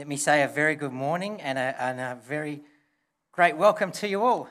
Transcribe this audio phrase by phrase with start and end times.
[0.00, 2.62] Let me say a very good morning and a, and a very
[3.32, 4.48] great welcome to you all.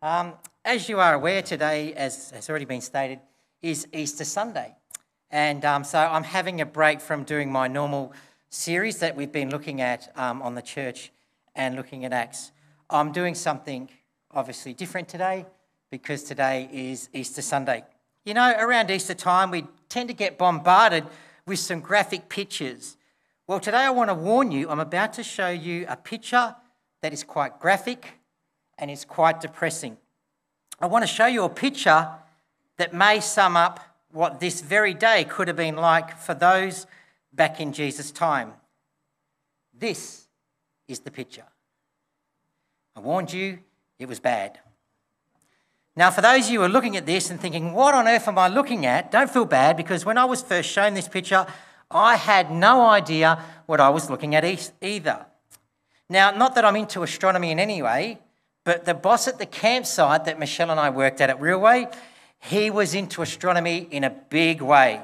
[0.00, 0.32] Um,
[0.64, 3.20] as you are aware, today, as has already been stated,
[3.60, 4.74] is Easter Sunday.
[5.30, 8.14] And um, so I'm having a break from doing my normal
[8.48, 11.12] series that we've been looking at um, on the church
[11.54, 12.50] and looking at Acts.
[12.88, 13.90] I'm doing something
[14.30, 15.44] obviously different today
[15.90, 17.84] because today is Easter Sunday.
[18.24, 21.04] You know, around Easter time, we tend to get bombarded
[21.44, 22.95] with some graphic pictures.
[23.48, 26.56] Well, today I want to warn you, I'm about to show you a picture
[27.00, 28.18] that is quite graphic
[28.76, 29.98] and is quite depressing.
[30.80, 32.08] I want to show you a picture
[32.76, 33.78] that may sum up
[34.10, 36.88] what this very day could have been like for those
[37.32, 38.52] back in Jesus' time.
[39.72, 40.26] This
[40.88, 41.46] is the picture.
[42.96, 43.60] I warned you,
[44.00, 44.58] it was bad.
[45.94, 48.26] Now, for those of you who are looking at this and thinking, what on earth
[48.26, 49.12] am I looking at?
[49.12, 51.46] Don't feel bad because when I was first shown this picture,
[51.90, 55.26] I had no idea what I was looking at either.
[56.08, 58.18] Now, not that I'm into astronomy in any way,
[58.64, 61.92] but the boss at the campsite that Michelle and I worked at at Realway,
[62.40, 65.00] he was into astronomy in a big way.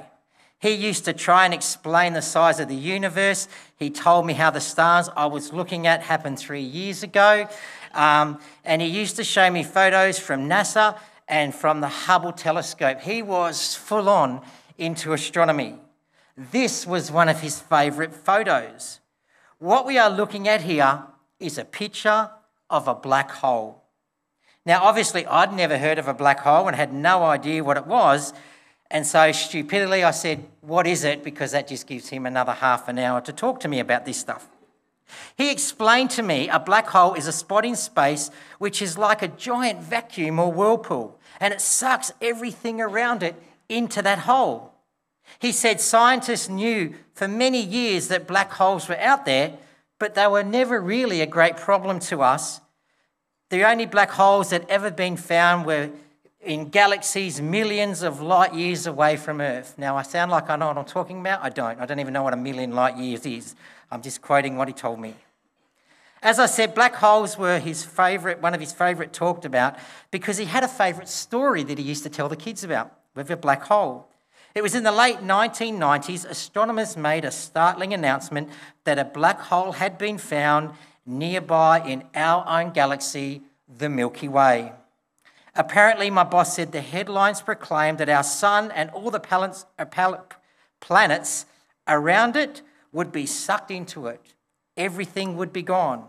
[0.58, 3.48] He used to try and explain the size of the universe.
[3.76, 7.48] He told me how the stars I was looking at happened three years ago.
[7.94, 13.00] Um, and he used to show me photos from NASA and from the Hubble telescope.
[13.00, 14.40] He was full on
[14.78, 15.81] into astronomy.
[16.50, 18.98] This was one of his favourite photos.
[19.58, 21.04] What we are looking at here
[21.38, 22.30] is a picture
[22.68, 23.84] of a black hole.
[24.66, 27.86] Now, obviously, I'd never heard of a black hole and had no idea what it
[27.86, 28.32] was.
[28.90, 31.22] And so, stupidly, I said, What is it?
[31.22, 34.16] Because that just gives him another half an hour to talk to me about this
[34.16, 34.48] stuff.
[35.36, 39.22] He explained to me a black hole is a spot in space which is like
[39.22, 43.36] a giant vacuum or whirlpool, and it sucks everything around it
[43.68, 44.71] into that hole.
[45.38, 49.58] He said scientists knew for many years that black holes were out there,
[49.98, 52.60] but they were never really a great problem to us.
[53.50, 55.90] The only black holes that ever been found were
[56.40, 59.74] in galaxies millions of light years away from Earth.
[59.78, 61.42] Now, I sound like I know what I'm talking about.
[61.42, 61.80] I don't.
[61.80, 63.54] I don't even know what a million light years is.
[63.90, 65.14] I'm just quoting what he told me.
[66.22, 69.76] As I said, black holes were his favourite, one of his favourite talked about
[70.10, 73.30] because he had a favourite story that he used to tell the kids about with
[73.30, 74.08] a black hole.
[74.54, 78.50] It was in the late 1990s, astronomers made a startling announcement
[78.84, 80.72] that a black hole had been found
[81.06, 83.42] nearby in our own galaxy,
[83.78, 84.72] the Milky Way.
[85.54, 91.44] Apparently, my boss said the headlines proclaimed that our sun and all the planets uh,
[91.88, 94.34] around it would be sucked into it.
[94.76, 96.08] Everything would be gone.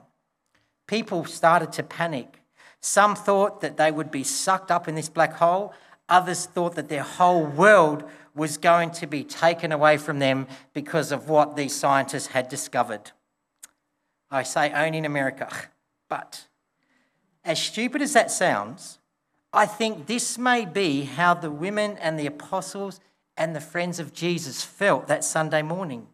[0.87, 2.41] People started to panic.
[2.81, 5.73] Some thought that they would be sucked up in this black hole.
[6.09, 8.03] Others thought that their whole world
[8.35, 13.11] was going to be taken away from them because of what these scientists had discovered.
[14.31, 15.49] I say only in America.
[16.09, 16.45] But
[17.43, 18.99] as stupid as that sounds,
[19.51, 22.99] I think this may be how the women and the apostles
[23.35, 26.07] and the friends of Jesus felt that Sunday morning.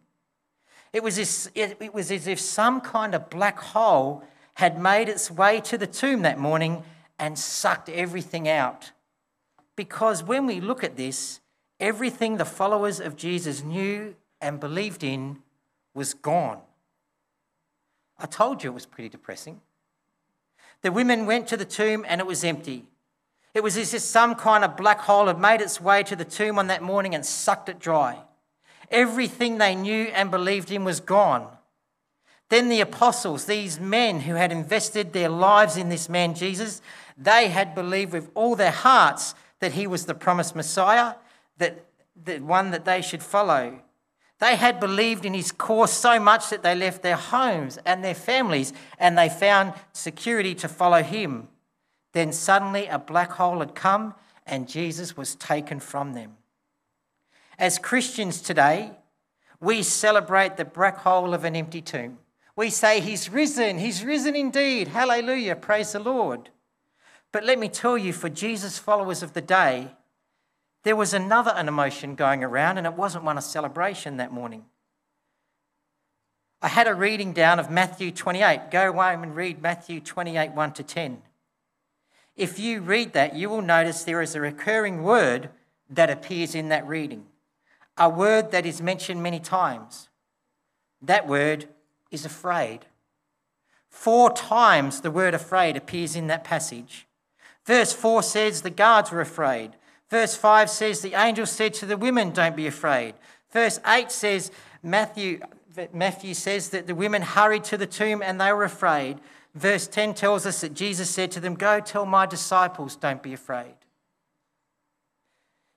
[0.94, 5.30] It was, as, it was as if some kind of black hole had made its
[5.30, 6.84] way to the tomb that morning
[7.18, 8.91] and sucked everything out.
[9.75, 11.41] Because when we look at this,
[11.80, 15.40] everything the followers of Jesus knew and believed in
[15.94, 16.62] was gone.
[18.18, 19.62] I told you it was pretty depressing.
[20.82, 22.86] The women went to the tomb and it was empty.
[23.54, 26.26] It was as if some kind of black hole had made its way to the
[26.26, 28.20] tomb on that morning and sucked it dry.
[28.92, 31.48] Everything they knew and believed in was gone.
[32.50, 36.82] Then the apostles, these men who had invested their lives in this man Jesus,
[37.18, 41.16] they had believed with all their hearts that he was the promised Messiah,
[41.59, 41.86] that
[42.22, 43.80] the one that they should follow.
[44.40, 48.16] They had believed in his course so much that they left their homes and their
[48.16, 51.50] families and they found security to follow him.
[52.14, 54.16] Then suddenly a black hole had come
[54.46, 56.38] and Jesus was taken from them.
[57.58, 58.92] As Christians today,
[59.59, 62.19] we celebrate the black hole of an empty tomb.
[62.56, 64.89] We say, He's risen, He's risen indeed.
[64.89, 66.50] Hallelujah, praise the Lord.
[67.31, 69.89] But let me tell you, for Jesus' followers of the day,
[70.84, 74.66] there was another an emotion going around, and it wasn't one of celebration that morning.
[76.62, 78.72] I had a reading down of Matthew 28.
[78.72, 81.22] Go home and read Matthew 28 1 to 10.
[82.36, 85.50] If you read that, you will notice there is a recurring word
[85.90, 87.25] that appears in that reading,
[87.98, 90.10] a word that is mentioned many times.
[91.02, 91.68] That word
[92.12, 92.86] is afraid.
[93.90, 97.08] Four times the word afraid appears in that passage.
[97.66, 99.72] Verse 4 says the guards were afraid.
[100.10, 103.14] Verse 5 says the angel said to the women, Don't be afraid.
[103.52, 104.52] Verse 8 says,
[104.82, 105.40] Matthew,
[105.94, 109.20] Matthew says that the women hurried to the tomb and they were afraid.
[109.54, 113.34] Verse 10 tells us that Jesus said to them, Go tell my disciples, don't be
[113.34, 113.76] afraid.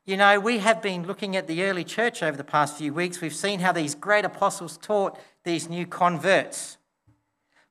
[0.04, 3.20] You know, we have been looking at the early church over the past few weeks.
[3.20, 6.76] We've seen how these great apostles taught these new converts.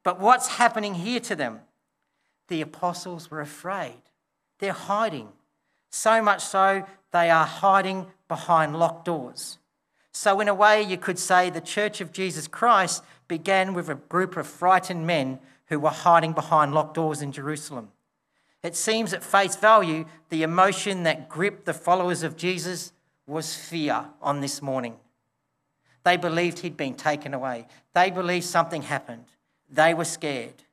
[0.03, 1.59] But what's happening here to them?
[2.47, 4.01] The apostles were afraid.
[4.59, 5.29] They're hiding.
[5.91, 9.59] So much so, they are hiding behind locked doors.
[10.13, 13.95] So, in a way, you could say the Church of Jesus Christ began with a
[13.95, 17.91] group of frightened men who were hiding behind locked doors in Jerusalem.
[18.63, 22.91] It seems at face value, the emotion that gripped the followers of Jesus
[23.25, 24.97] was fear on this morning.
[26.03, 29.25] They believed he'd been taken away, they believed something happened.
[29.69, 30.63] They were scared.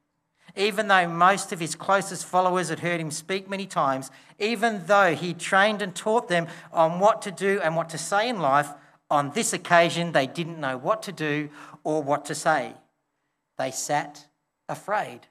[0.58, 4.10] Even though most of his closest followers had heard him speak many times,
[4.40, 8.28] even though he trained and taught them on what to do and what to say
[8.28, 8.68] in life,
[9.08, 11.48] on this occasion they didn't know what to do
[11.84, 12.74] or what to say.
[13.56, 14.26] They sat
[14.68, 15.28] afraid.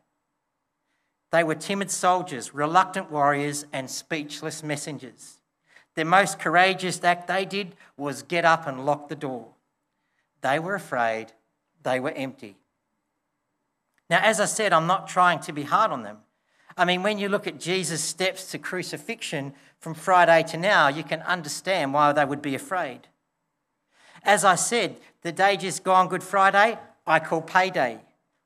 [1.32, 5.42] They were timid soldiers, reluctant warriors, and speechless messengers.
[5.96, 9.50] The most courageous act they did was get up and lock the door.
[10.40, 11.34] They were afraid,
[11.84, 12.56] they were empty.
[14.10, 16.18] Now, as I said, I'm not trying to be hard on them.
[16.78, 21.04] I mean, when you look at Jesus' steps to crucifixion from Friday to now, you
[21.04, 23.08] can understand why they would be afraid.
[24.24, 28.00] As I said, the day just gone Good Friday, I call payday.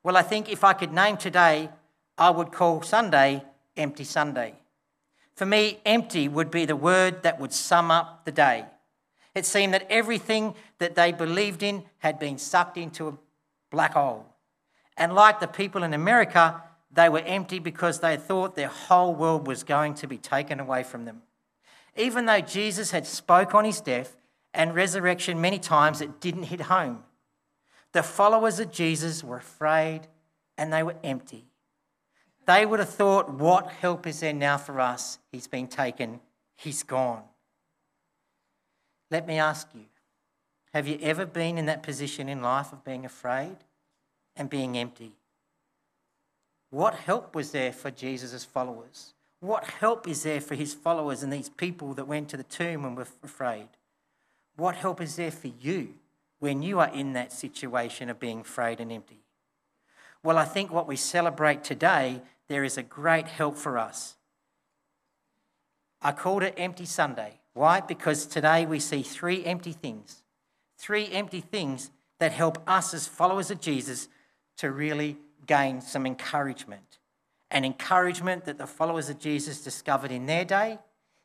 [0.03, 1.69] Well, I think if I could name today,
[2.17, 3.43] I would call Sunday
[3.77, 4.55] Empty Sunday.
[5.35, 8.65] For me, empty would be the word that would sum up the day.
[9.33, 13.17] It seemed that everything that they believed in had been sucked into a
[13.71, 14.25] black hole.
[15.01, 16.61] And like the people in America,
[16.91, 20.83] they were empty because they thought their whole world was going to be taken away
[20.83, 21.23] from them.
[21.97, 24.15] Even though Jesus had spoke on his death
[24.53, 27.03] and resurrection many times, it didn't hit home.
[27.93, 30.01] The followers of Jesus were afraid
[30.55, 31.47] and they were empty.
[32.45, 35.17] They would have thought, what help is there now for us?
[35.31, 36.19] He's been taken,
[36.55, 37.23] he's gone.
[39.09, 39.85] Let me ask you
[40.75, 43.57] have you ever been in that position in life of being afraid
[44.35, 45.13] and being empty?
[46.69, 49.13] What help was there for Jesus' followers?
[49.41, 52.85] What help is there for his followers and these people that went to the tomb
[52.85, 53.67] and were afraid?
[54.55, 55.95] What help is there for you
[56.39, 59.23] when you are in that situation of being afraid and empty?
[60.23, 64.15] Well, I think what we celebrate today, there is a great help for us.
[66.01, 67.39] I called it Empty Sunday.
[67.53, 67.79] Why?
[67.81, 70.23] Because today we see three empty things.
[70.77, 74.07] Three empty things that help us as followers of Jesus
[74.61, 75.17] to really
[75.47, 76.99] gain some encouragement.
[77.49, 80.77] An encouragement that the followers of Jesus discovered in their day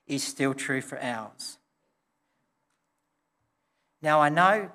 [0.07, 1.59] is still true for ours.
[4.01, 4.71] Now, I know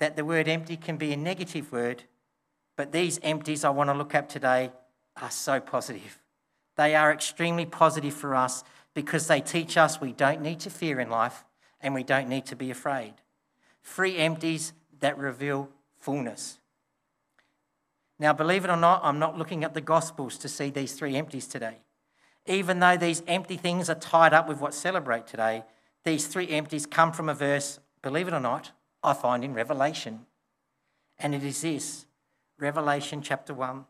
[0.00, 2.02] that the word empty can be a negative word,
[2.76, 4.72] but these empties I want to look at today
[5.20, 6.18] are so positive.
[6.76, 8.64] They are extremely positive for us
[8.94, 11.44] because they teach us we don't need to fear in life
[11.80, 13.14] and we don't need to be afraid.
[13.80, 15.68] Free empties that reveal
[16.00, 16.58] fullness.
[18.22, 21.16] Now, believe it or not, I'm not looking at the Gospels to see these three
[21.16, 21.78] empties today.
[22.46, 25.64] Even though these empty things are tied up with what celebrate today,
[26.04, 28.70] these three empties come from a verse, believe it or not,
[29.02, 30.26] I find in Revelation.
[31.18, 32.06] And it is this
[32.60, 33.86] Revelation chapter 1.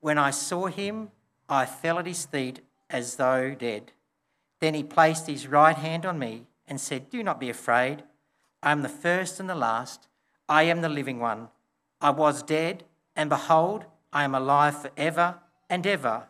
[0.00, 1.12] When I saw him,
[1.48, 2.58] I fell at his feet
[2.90, 3.92] as though dead.
[4.58, 8.02] Then he placed his right hand on me and said, Do not be afraid.
[8.64, 10.08] I am the first and the last.
[10.48, 11.50] I am the living one.
[12.00, 12.82] I was dead,
[13.16, 15.36] and behold, I am alive forever
[15.68, 16.24] and ever,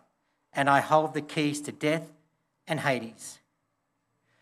[0.53, 2.13] and I hold the keys to death
[2.67, 3.41] and Hades.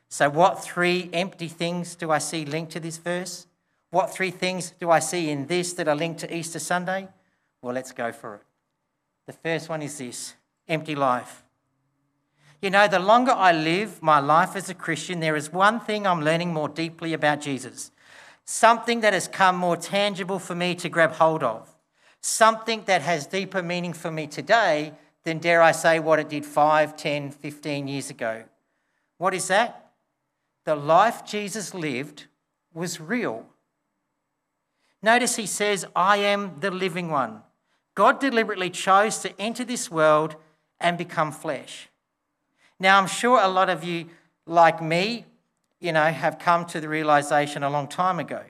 [0.08, 3.46] So, what three empty things do I see linked to this verse?
[3.90, 7.08] What three things do I see in this that are linked to Easter Sunday?
[7.62, 8.42] Well, let's go for it.
[9.26, 10.34] The first one is this
[10.68, 11.42] empty life.
[12.60, 16.06] You know, the longer I live my life as a Christian, there is one thing
[16.06, 17.90] I'm learning more deeply about Jesus.
[18.44, 21.73] Something that has come more tangible for me to grab hold of.
[22.26, 24.92] Something that has deeper meaning for me today
[25.24, 28.44] than, dare I say, what it did 5, 10, 15 years ago.
[29.18, 29.84] What is that?
[30.64, 32.24] the life Jesus lived
[32.72, 33.46] was real.
[35.02, 37.42] Notice he says, I am the living one.
[37.94, 40.36] God deliberately chose to enter this world
[40.80, 41.88] and become flesh.
[42.80, 44.06] Now, I'm sure a lot of you,
[44.46, 45.26] like me,
[45.78, 48.42] you know, have come to the realization a long time ago.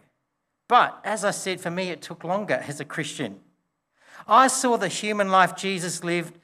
[0.68, 3.40] But as I said, for me, it took longer as a Christian.
[4.26, 6.38] I saw the human life Jesus lived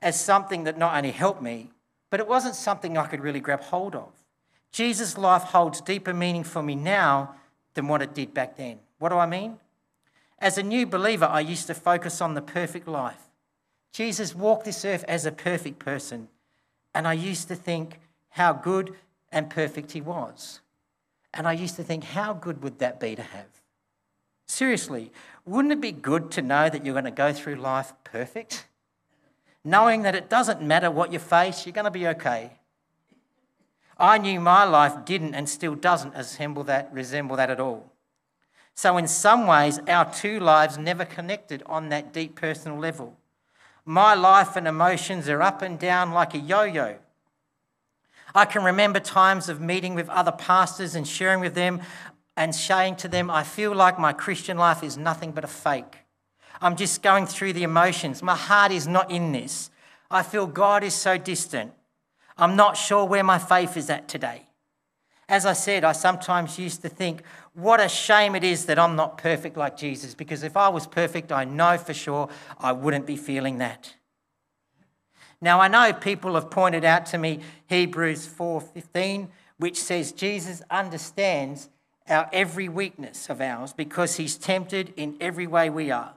[0.00, 1.70] as something that not only helped me,
[2.10, 4.12] but it wasn't something I could really grab hold of.
[4.70, 7.34] Jesus' life holds deeper meaning for me now
[7.74, 8.78] than what it did back then.
[8.98, 9.58] What do I mean?
[10.38, 13.22] As a new believer, I used to focus on the perfect life.
[13.92, 16.28] Jesus walked this earth as a perfect person,
[16.94, 18.00] and I used to think
[18.30, 18.94] how good
[19.30, 20.60] and perfect he was.
[21.32, 23.46] And I used to think, how good would that be to have?
[24.54, 25.10] Seriously,
[25.44, 28.68] wouldn't it be good to know that you're going to go through life perfect?
[29.64, 32.52] Knowing that it doesn't matter what you face, you're going to be okay.
[33.98, 37.90] I knew my life didn't and still doesn't resemble that, resemble that at all.
[38.76, 43.16] So, in some ways, our two lives never connected on that deep personal level.
[43.84, 46.98] My life and emotions are up and down like a yo yo.
[48.36, 51.80] I can remember times of meeting with other pastors and sharing with them
[52.36, 55.98] and saying to them, I feel like my Christian life is nothing but a fake.
[56.60, 58.22] I'm just going through the emotions.
[58.22, 59.70] My heart is not in this.
[60.10, 61.72] I feel God is so distant.
[62.36, 64.48] I'm not sure where my faith is at today.
[65.28, 67.22] As I said, I sometimes used to think,
[67.54, 70.86] what a shame it is that I'm not perfect like Jesus, because if I was
[70.86, 73.94] perfect, I know for sure I wouldn't be feeling that.
[75.40, 81.68] Now I know people have pointed out to me Hebrews 4:15 which says Jesus understands
[82.08, 86.14] our every weakness of ours because he's tempted in every way we are.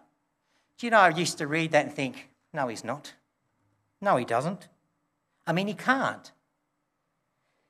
[0.77, 3.13] Do you know I used to read that and think, no he's not.
[4.01, 4.67] No he doesn't.
[5.45, 6.31] I mean, he can't.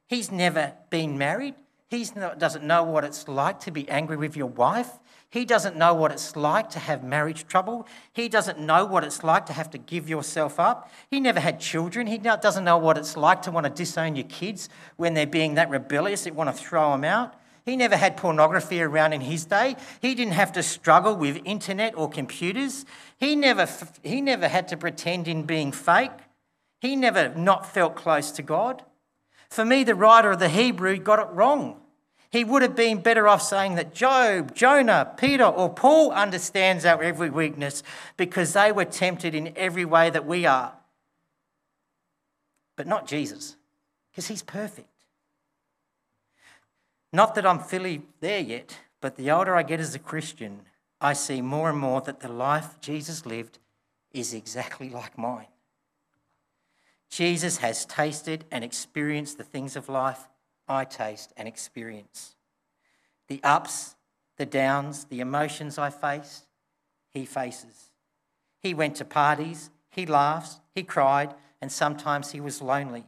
[0.07, 1.53] He's never been married.
[1.89, 2.05] He
[2.37, 4.89] doesn't know what it's like to be angry with your wife.
[5.29, 7.87] He doesn't know what it's like to have marriage trouble.
[8.13, 10.91] He doesn't know what it's like to have to give yourself up.
[11.09, 12.07] He never had children.
[12.07, 15.55] He doesn't know what it's like to want to disown your kids when they're being
[15.55, 17.35] that rebellious, you want to throw them out.
[17.67, 19.75] He never had pornography around in his day.
[20.01, 22.85] He didn't have to struggle with internet or computers.
[23.17, 23.67] He never,
[24.03, 26.13] he never had to pretend in being fake.
[26.79, 28.85] He never not felt close to God.
[29.49, 31.81] For me, the writer of the Hebrew got it wrong.
[32.29, 37.03] He would have been better off saying that Job, Jonah, Peter, or Paul understands our
[37.03, 37.83] every weakness
[38.15, 40.71] because they were tempted in every way that we are.
[42.77, 43.57] But not Jesus,
[44.09, 44.87] because he's perfect.
[47.13, 50.61] Not that I'm fully there yet, but the older I get as a Christian,
[50.99, 53.59] I see more and more that the life Jesus lived
[54.11, 55.47] is exactly like mine.
[57.09, 60.27] Jesus has tasted and experienced the things of life
[60.67, 62.35] I taste and experience.
[63.27, 63.95] The ups,
[64.37, 66.45] the downs, the emotions I face,
[67.09, 67.91] he faces.
[68.59, 73.05] He went to parties, he laughs, he cried, and sometimes he was lonely.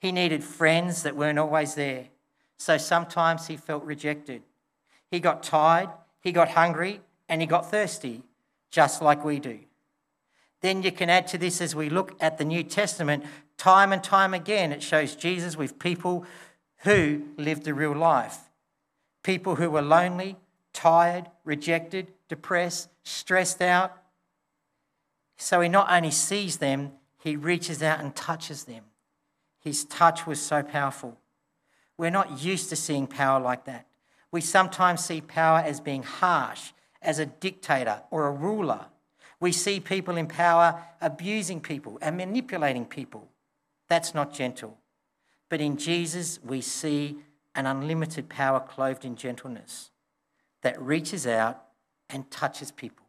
[0.00, 2.08] He needed friends that weren't always there,
[2.58, 4.42] so sometimes he felt rejected.
[5.10, 5.90] He got tired,
[6.20, 8.22] he got hungry, and he got thirsty,
[8.70, 9.60] just like we do.
[10.60, 13.24] Then you can add to this as we look at the New Testament,
[13.58, 16.24] time and time again, it shows Jesus with people
[16.78, 18.38] who lived a real life.
[19.22, 20.36] People who were lonely,
[20.72, 23.96] tired, rejected, depressed, stressed out.
[25.36, 28.84] So he not only sees them, he reaches out and touches them.
[29.60, 31.18] His touch was so powerful.
[32.02, 33.86] We're not used to seeing power like that.
[34.32, 38.86] We sometimes see power as being harsh, as a dictator or a ruler.
[39.38, 43.28] We see people in power abusing people and manipulating people.
[43.88, 44.78] That's not gentle.
[45.48, 47.18] But in Jesus, we see
[47.54, 49.92] an unlimited power clothed in gentleness
[50.62, 51.62] that reaches out
[52.10, 53.06] and touches people.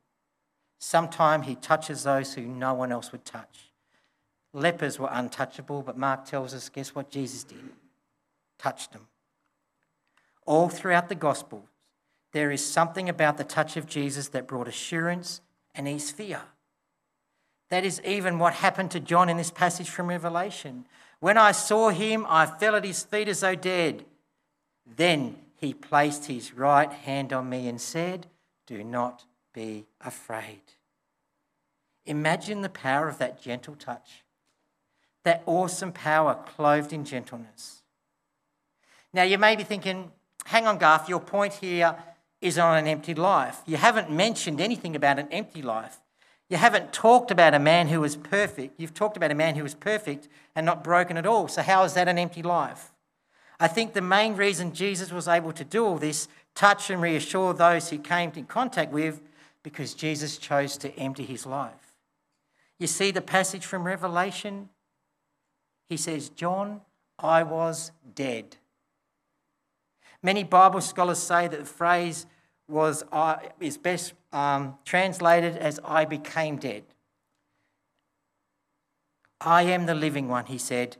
[0.77, 3.71] Sometimes he touches those who no one else would touch.
[4.53, 7.71] Lepers were untouchable, but Mark tells us guess what Jesus did?
[8.63, 9.07] Touched them.
[10.45, 11.67] All throughout the Gospels,
[12.31, 15.41] there is something about the touch of Jesus that brought assurance
[15.75, 16.41] and his fear.
[17.69, 20.85] That is even what happened to John in this passage from Revelation.
[21.19, 24.05] When I saw him, I fell at his feet as though dead.
[24.85, 28.27] Then he placed his right hand on me and said,
[28.65, 30.61] Do not be afraid.
[32.05, 34.23] Imagine the power of that gentle touch,
[35.23, 37.82] that awesome power clothed in gentleness.
[39.13, 40.11] Now, you may be thinking,
[40.45, 41.95] hang on, Garth, your point here
[42.41, 43.61] is on an empty life.
[43.65, 45.99] You haven't mentioned anything about an empty life.
[46.49, 48.79] You haven't talked about a man who was perfect.
[48.79, 51.47] You've talked about a man who was perfect and not broken at all.
[51.47, 52.91] So, how is that an empty life?
[53.59, 57.53] I think the main reason Jesus was able to do all this, touch and reassure
[57.53, 59.21] those he came in contact with,
[59.63, 61.95] because Jesus chose to empty his life.
[62.77, 64.69] You see the passage from Revelation?
[65.87, 66.81] He says, John,
[67.17, 68.57] I was dead.
[70.23, 72.25] Many Bible scholars say that the phrase
[72.67, 76.83] was uh, is best um, translated as I became dead.
[79.41, 80.95] I am the living one, he said,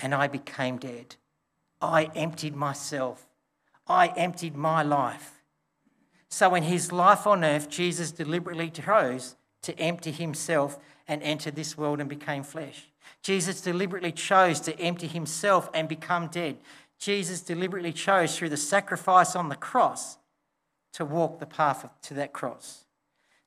[0.00, 1.16] and I became dead.
[1.82, 3.26] I emptied myself.
[3.86, 5.42] I emptied my life.
[6.30, 11.76] So, in his life on earth, Jesus deliberately chose to empty himself and enter this
[11.76, 12.90] world and became flesh.
[13.22, 16.56] Jesus deliberately chose to empty himself and become dead.
[16.98, 20.18] Jesus deliberately chose through the sacrifice on the cross
[20.94, 22.84] to walk the path to that cross.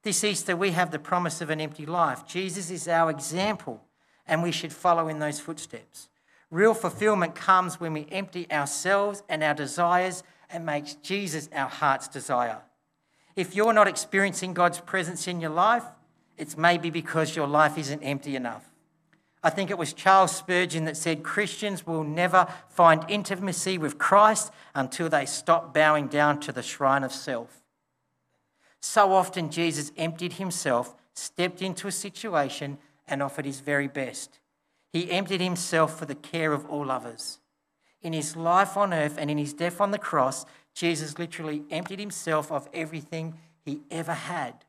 [0.03, 2.25] This Easter, we have the promise of an empty life.
[2.27, 3.83] Jesus is our example,
[4.25, 6.09] and we should follow in those footsteps.
[6.49, 12.07] Real fulfillment comes when we empty ourselves and our desires and make Jesus our heart's
[12.07, 12.61] desire.
[13.35, 15.83] If you're not experiencing God's presence in your life,
[16.37, 18.63] it's maybe because your life isn't empty enough.
[19.47, 24.51] I think it was Charles Spurgeon that said Christians will never find intimacy with Christ
[24.75, 27.61] until they stop bowing down to the shrine of self.
[28.81, 32.77] So often, Jesus emptied himself, stepped into a situation,
[33.07, 34.41] and offered his very best.
[34.91, 37.39] He emptied himself for the care of all others.
[38.01, 41.99] In his life on earth and in his death on the cross, Jesus literally emptied
[41.99, 44.65] himself of everything he ever had.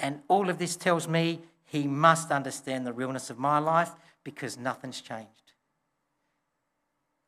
[0.00, 3.92] And all of this tells me he must understand the realness of my life
[4.24, 5.54] because nothing's changed.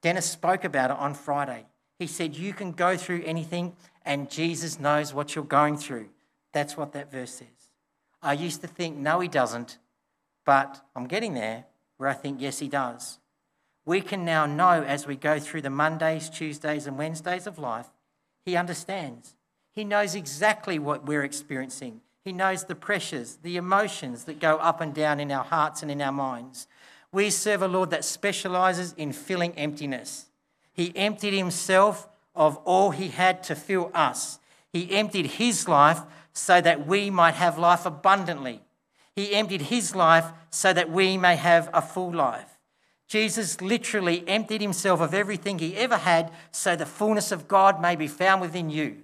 [0.03, 1.65] Dennis spoke about it on Friday.
[1.99, 3.75] He said, You can go through anything,
[4.05, 6.11] and Jesus knows what you're going through.
[6.53, 7.71] That's what that verse says.
[8.23, 9.79] I used to think, No, he doesn't,
[10.45, 11.65] but I'm getting there
[11.97, 13.21] where I think, Yes, he does.
[13.87, 17.89] We can now know as we go through the Mondays, Tuesdays, and Wednesdays of life,
[18.45, 19.37] he understands.
[19.73, 22.03] He knows exactly what we're experiencing.
[22.25, 25.91] He knows the pressures, the emotions that go up and down in our hearts and
[25.91, 26.67] in our minds.
[27.13, 30.27] We serve a Lord that specializes in filling emptiness.
[30.73, 34.39] He emptied himself of all he had to fill us.
[34.73, 36.01] He emptied his life
[36.33, 38.63] so that we might have life abundantly.
[39.15, 42.59] He emptied his life so that we may have a full life.
[43.07, 47.95] Jesus literally emptied himself of everything he ever had so the fullness of God may
[47.95, 49.03] be found within you.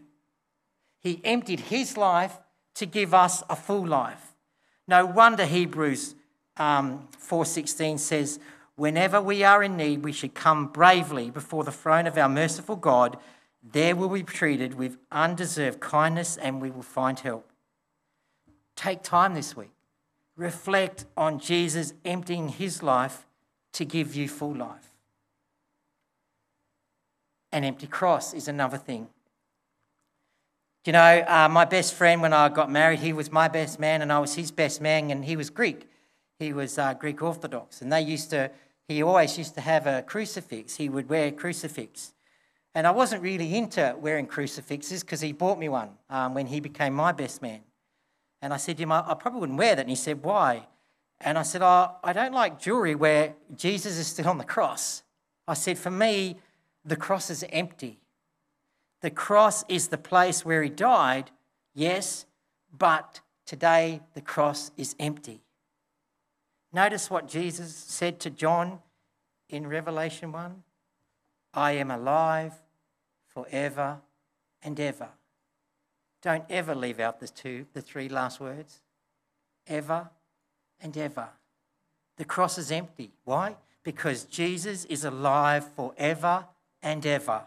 [0.99, 2.39] He emptied his life
[2.81, 4.33] to give us a full life.
[4.89, 6.15] No wonder Hebrews
[6.57, 8.41] um, 4:16 says,
[8.75, 12.77] "Whenever we are in need, we should come bravely before the throne of our merciful
[12.77, 13.19] God.
[13.63, 17.53] There will be treated with undeserved kindness, and we will find help."
[18.77, 19.75] Take time this week.
[20.35, 23.27] Reflect on Jesus emptying his life
[23.73, 24.95] to give you full life.
[27.53, 29.11] An empty cross is another thing.
[30.87, 34.01] You know, uh, my best friend, when I got married, he was my best man
[34.01, 35.87] and I was his best man, and he was Greek.
[36.39, 37.83] He was uh, Greek Orthodox.
[37.83, 38.51] And they used to,
[38.89, 40.77] he always used to have a crucifix.
[40.77, 42.15] He would wear a crucifix.
[42.75, 46.61] And I wasn't really into wearing crucifixes because he bought me one um, when he
[46.61, 47.61] became my best man.
[48.41, 49.83] And I said to him, I, probably wouldn't wear that.
[49.83, 50.67] And he said, Why?
[51.21, 55.03] And I said, oh, I don't like jewelry where Jesus is still on the cross.
[55.47, 56.37] I said, For me,
[56.85, 57.99] the cross is empty.
[59.01, 61.31] The cross is the place where he died,
[61.75, 62.27] yes,
[62.77, 65.41] but today the cross is empty.
[66.73, 68.81] Notice what Jesus said to John
[69.49, 70.63] in Revelation 1
[71.53, 72.53] I am alive
[73.27, 73.99] forever
[74.63, 75.09] and ever.
[76.23, 78.81] Don't ever leave out the two, the three last words.
[79.67, 80.11] Ever
[80.81, 81.31] and ever.
[82.17, 83.13] The cross is empty.
[83.25, 83.57] Why?
[83.83, 86.47] Because Jesus is alive forever
[86.83, 87.45] and ever.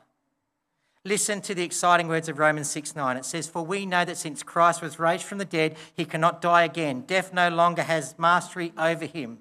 [1.05, 3.17] Listen to the exciting words of Romans 6 9.
[3.17, 6.41] It says, For we know that since Christ was raised from the dead, he cannot
[6.41, 7.01] die again.
[7.01, 9.39] Death no longer has mastery over him.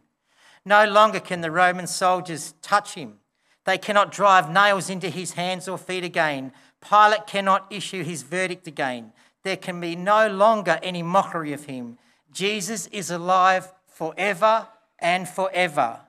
[0.65, 3.19] No longer can the Roman soldiers touch him.
[3.65, 6.53] They cannot drive nails into his hands or feet again.
[6.81, 9.13] Pilate cannot issue his verdict again.
[9.45, 11.99] There can be no longer any mockery of him.
[12.33, 14.67] Jesus is alive forever
[14.99, 16.01] and forever.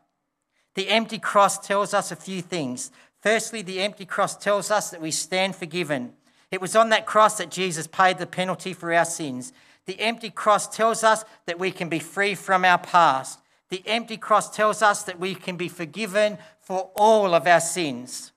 [0.73, 2.91] The empty cross tells us a few things.
[3.23, 6.11] Firstly, the empty cross tells us that we stand forgiven.
[6.51, 9.53] It was on that cross that Jesus paid the penalty for our sins.
[9.85, 13.39] The empty cross tells us that we can be free from our past.
[13.69, 18.33] The empty cross tells us that we can be forgiven for all of our sins.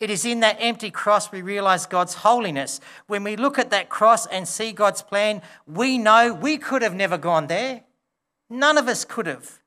[0.00, 2.80] It is in that empty cross we realize God's holiness.
[3.08, 6.94] When we look at that cross and see God's plan, we know we could have
[6.94, 7.82] never gone there.
[8.48, 9.60] None of us could have.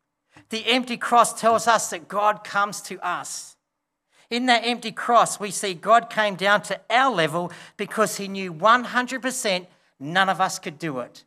[0.49, 3.55] The empty cross tells us that God comes to us.
[4.29, 8.53] In that empty cross, we see God came down to our level because he knew
[8.53, 9.67] 100%
[9.99, 11.23] none of us could do it.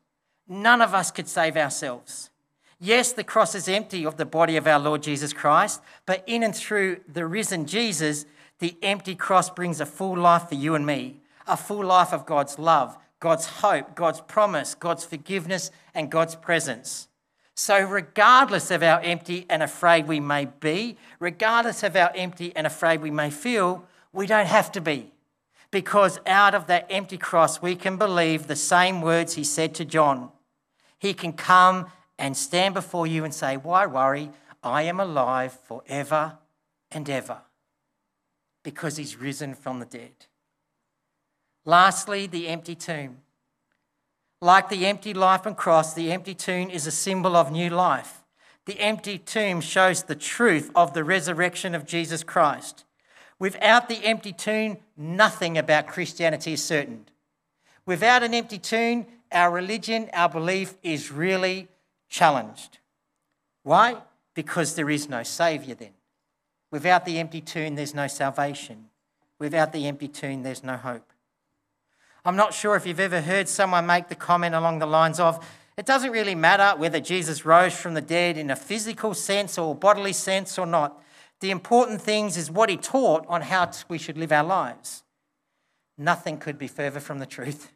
[0.48, 2.30] None of us could save ourselves.
[2.78, 6.42] Yes, the cross is empty of the body of our Lord Jesus Christ, but in
[6.42, 8.26] and through the risen Jesus,
[8.58, 12.26] the empty cross brings a full life for you and me, a full life of
[12.26, 17.08] God's love, God's hope, God's promise, God's forgiveness, and God's presence.
[17.54, 22.66] So, regardless of how empty and afraid we may be, regardless of how empty and
[22.66, 25.12] afraid we may feel, we don't have to be.
[25.72, 29.84] because out of that empty cross, we can believe the same words he said to
[29.84, 30.30] John.
[30.98, 31.86] He can come
[32.18, 34.30] and stand before you and say, Why worry?
[34.62, 36.38] I am alive forever
[36.92, 37.38] and ever
[38.62, 40.26] because he's risen from the dead.
[41.64, 43.18] Lastly, the empty tomb.
[44.42, 48.24] Like the empty life and cross, the empty tomb is a symbol of new life.
[48.66, 52.84] The empty tomb shows the truth of the resurrection of Jesus Christ.
[53.38, 57.06] Without the empty tomb, nothing about Christianity is certain.
[57.86, 61.68] Without an empty tomb, our religion, our belief is really
[62.08, 62.78] challenged.
[63.62, 63.98] Why?
[64.34, 65.94] Because there is no Saviour then.
[66.72, 68.86] Without the empty tomb, there's no salvation.
[69.38, 71.11] Without the empty tomb, there's no hope.
[72.24, 75.44] I'm not sure if you've ever heard someone make the comment along the lines of,
[75.76, 79.74] it doesn't really matter whether Jesus rose from the dead in a physical sense or
[79.74, 81.02] bodily sense or not.
[81.40, 85.02] The important things is what he taught on how we should live our lives.
[85.98, 87.72] Nothing could be further from the truth.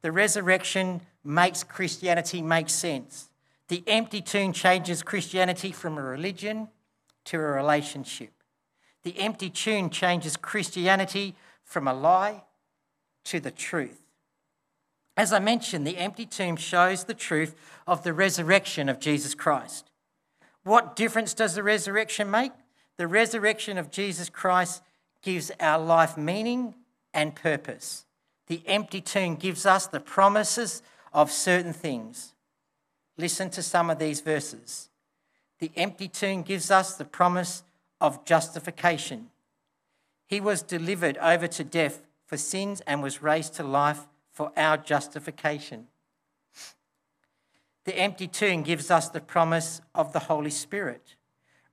[0.00, 3.28] The resurrection makes Christianity make sense.
[3.68, 6.68] The empty tomb changes Christianity from a religion
[7.26, 8.30] to a relationship.
[9.02, 12.44] The empty tomb changes Christianity from a lie
[13.28, 14.00] to the truth.
[15.16, 17.54] As I mentioned, the empty tomb shows the truth
[17.86, 19.90] of the resurrection of Jesus Christ.
[20.62, 22.52] What difference does the resurrection make?
[22.96, 24.82] The resurrection of Jesus Christ
[25.22, 26.74] gives our life meaning
[27.12, 28.06] and purpose.
[28.46, 32.34] The empty tomb gives us the promises of certain things.
[33.16, 34.88] Listen to some of these verses.
[35.58, 37.64] The empty tomb gives us the promise
[38.00, 39.30] of justification.
[40.26, 44.76] He was delivered over to death for sins and was raised to life for our
[44.76, 45.88] justification.
[47.84, 51.16] The empty tomb gives us the promise of the Holy Spirit.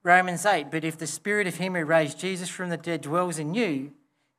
[0.02, 3.38] Romans 8, but if the spirit of him who raised Jesus from the dead dwells
[3.38, 3.92] in you,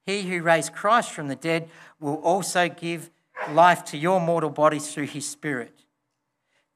[0.06, 1.68] he who raised Christ from the dead
[2.00, 3.10] will also give
[3.50, 5.84] life to your mortal bodies through his spirit.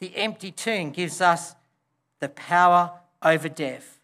[0.00, 1.54] The empty tomb gives us
[2.18, 4.00] the power over death.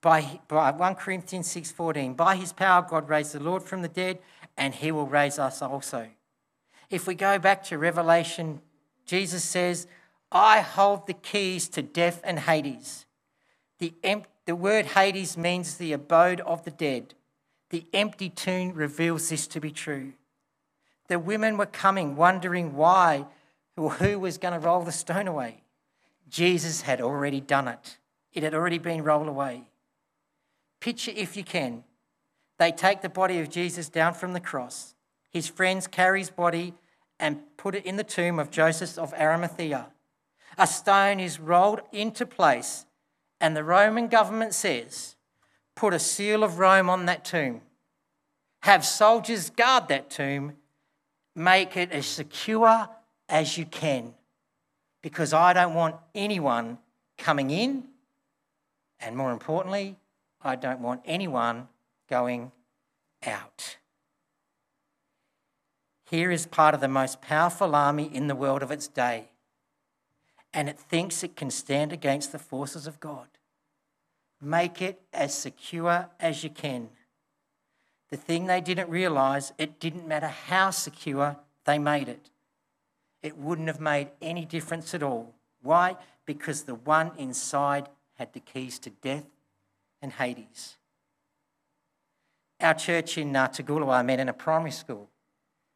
[0.00, 4.18] By, by 1 Corinthians 6:14, by his power God raised the Lord from the dead,
[4.56, 6.08] and he will raise us also.
[6.90, 8.60] If we go back to Revelation,
[9.06, 9.86] Jesus says,
[10.30, 13.06] I hold the keys to death and Hades.
[13.78, 17.14] The, em- the word Hades means the abode of the dead.
[17.70, 20.12] The empty tomb reveals this to be true.
[21.08, 23.26] The women were coming, wondering why
[23.76, 25.62] or who was going to roll the stone away.
[26.28, 27.98] Jesus had already done it,
[28.32, 29.64] it had already been rolled away.
[30.80, 31.84] Picture, if you can,
[32.58, 34.94] they take the body of Jesus down from the cross.
[35.30, 36.74] His friends carry his body
[37.18, 39.88] and put it in the tomb of Joseph of Arimathea.
[40.56, 42.86] A stone is rolled into place,
[43.40, 45.16] and the Roman government says,
[45.74, 47.62] Put a seal of Rome on that tomb.
[48.60, 50.54] Have soldiers guard that tomb.
[51.34, 52.88] Make it as secure
[53.28, 54.14] as you can
[55.02, 56.78] because I don't want anyone
[57.18, 57.84] coming in,
[58.98, 59.96] and more importantly,
[60.40, 61.68] I don't want anyone
[62.08, 62.52] going
[63.26, 63.78] out.
[66.10, 69.30] Here is part of the most powerful army in the world of its day,
[70.52, 73.26] and it thinks it can stand against the forces of God.
[74.40, 76.90] Make it as secure as you can.
[78.10, 82.30] The thing they didn't realize, it didn't matter how secure they made it
[83.24, 85.34] it wouldn't have made any difference at all.
[85.62, 85.96] Why?
[86.26, 87.88] Because the one inside
[88.18, 89.24] had the keys to death
[90.02, 90.76] and Hades.
[92.60, 93.48] Our church in uh,
[93.90, 95.08] I met in a primary school,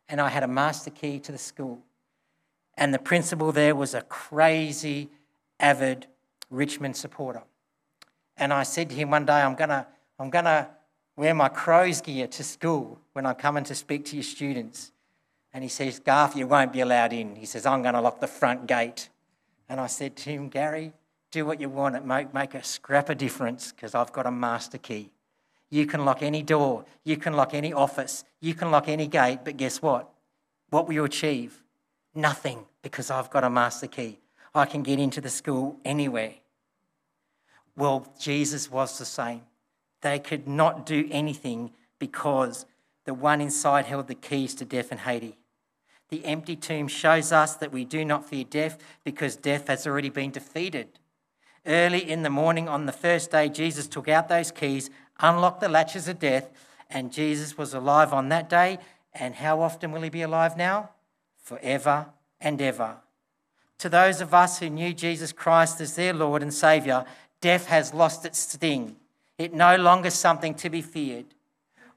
[0.09, 1.81] and I had a master key to the school.
[2.77, 5.11] And the principal there was a crazy,
[5.59, 6.07] avid
[6.51, 7.43] Richmond supporter.
[8.37, 9.87] And I said to him one day, I'm going to
[10.19, 10.69] I'm to
[11.17, 14.93] wear my crow's gear to school when I come in to speak to your students.
[15.53, 17.37] And he says, Garth, you won't be allowed in.
[17.37, 19.09] He says, I'm going to lock the front gate.
[19.69, 20.93] And I said to him, Gary,
[21.31, 21.97] do what you want.
[21.97, 25.11] It make, make a scrap of difference because I've got a master key.
[25.71, 29.41] You can lock any door, you can lock any office, you can lock any gate,
[29.45, 30.09] but guess what?
[30.71, 31.63] What will you achieve?
[32.15, 34.19] Nothing because I've got a master key.
[34.55, 36.35] I can get into the school anywhere.
[37.77, 39.43] Well, Jesus was the same.
[40.01, 42.67] They could not do anything because
[43.05, 45.35] the one inside held the keys to death and Hades.
[46.09, 50.09] The empty tomb shows us that we do not fear death because death has already
[50.09, 50.89] been defeated.
[51.67, 54.89] Early in the morning on the first day, Jesus took out those keys,
[55.21, 56.51] unlocked the latches of death,
[56.91, 58.79] and Jesus was alive on that day.
[59.13, 60.91] And how often will he be alive now?
[61.43, 62.07] Forever
[62.41, 62.97] and ever.
[63.79, 67.05] To those of us who knew Jesus Christ as their Lord and Saviour,
[67.41, 68.97] death has lost its sting.
[69.39, 71.27] It no longer something to be feared.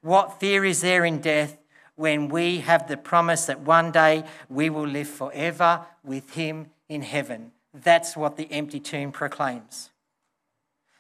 [0.01, 1.57] What fear is there in death
[1.95, 7.01] when we have the promise that one day we will live forever with Him in
[7.01, 7.51] heaven.
[7.73, 9.91] That's what the empty tomb proclaims.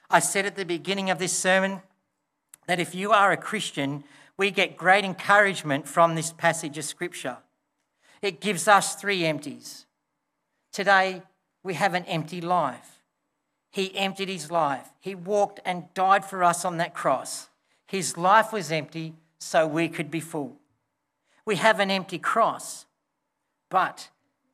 [0.09, 1.81] I said at the beginning of this sermon
[2.67, 4.03] that if you are a Christian,
[4.37, 7.37] we get great encouragement from this passage of Scripture.
[8.21, 9.85] It gives us three empties.
[10.71, 11.23] Today,
[11.63, 12.99] we have an empty life.
[13.71, 14.89] He emptied his life.
[14.99, 17.49] He walked and died for us on that cross.
[17.87, 20.57] His life was empty so we could be full.
[21.45, 22.85] We have an empty cross,
[23.69, 24.09] but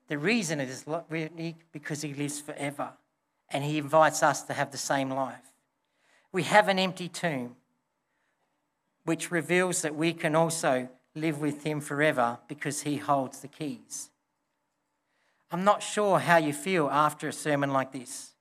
[0.07, 0.85] the reason it is
[1.71, 2.93] because he lives forever
[3.49, 5.51] and he invites us to have the same life.
[6.31, 7.55] We have an empty tomb,
[9.07, 14.09] which reveals that we can also live with him forever because he holds the keys.
[15.49, 18.35] I'm not sure how you feel after a sermon like this,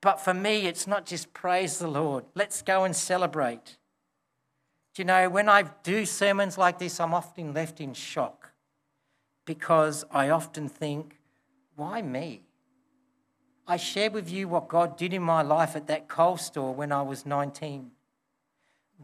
[0.00, 2.24] but for me, it's not just praise the Lord.
[2.36, 3.76] Let's go and celebrate.
[4.94, 8.52] Do you know, when I do sermons like this, I'm often left in shock
[9.46, 11.18] because I often think,
[11.74, 12.42] why me?
[13.66, 16.92] I shared with you what God did in my life at that coal store when
[16.92, 17.90] I was 19.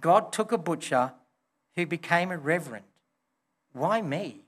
[0.01, 1.13] God took a butcher
[1.77, 2.85] who became a reverend.
[3.73, 4.43] Why me?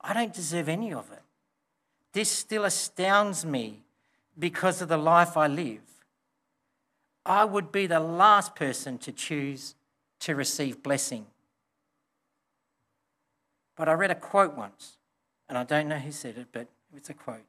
[0.00, 1.22] I don't deserve any of it.
[2.12, 3.82] This still astounds me
[4.38, 5.80] because of the life I live.
[7.26, 9.74] I would be the last person to choose
[10.20, 11.26] to receive blessing.
[13.76, 14.98] But I read a quote once,
[15.48, 17.44] and I don't know who said it, but it's a quote.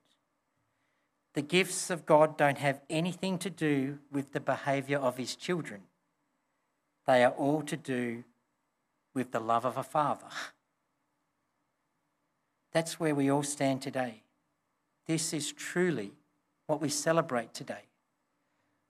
[1.33, 5.81] The gifts of God don't have anything to do with the behaviour of his children.
[7.07, 8.23] They are all to do
[9.13, 10.27] with the love of a father.
[12.71, 14.23] That's where we all stand today.
[15.07, 16.11] This is truly
[16.67, 17.85] what we celebrate today.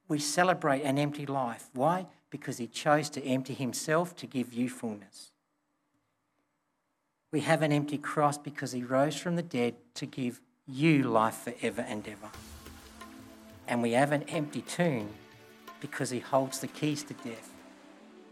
[0.08, 1.70] We celebrate an empty life.
[1.74, 2.08] Why?
[2.30, 5.32] Because he chose to empty himself to give you fullness.
[7.32, 11.36] We have an empty cross because he rose from the dead to give you life
[11.36, 12.30] forever and ever.
[13.68, 15.10] And we have an empty tomb
[15.80, 17.52] because he holds the keys to death,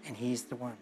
[0.07, 0.77] and He's the one.